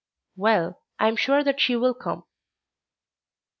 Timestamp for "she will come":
1.59-2.23